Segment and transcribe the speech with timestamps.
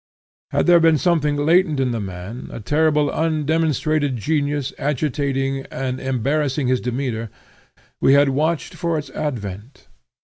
[0.49, 6.67] Had there been something latent in the man, a terrible undemonstrated genius agitating and embarrassing
[6.69, 7.29] his demeanor,
[7.99, 9.89] we had watched for its advent.